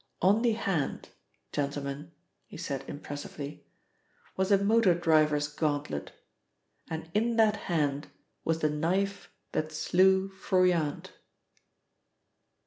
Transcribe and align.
On 0.19 0.41
the 0.41 0.53
hand, 0.53 1.09
gentlemen," 1.51 2.11
he 2.47 2.57
said 2.57 2.83
impressively, 2.89 3.67
"was 4.35 4.51
a 4.51 4.57
motor 4.57 4.95
driver's 4.95 5.47
gauntlet, 5.47 6.11
and 6.89 7.11
in 7.13 7.35
that 7.35 7.55
hand 7.69 8.07
was 8.43 8.61
the 8.61 8.69
knife 8.71 9.29
that 9.51 9.71
slew 9.71 10.27
Froyant." 10.29 11.11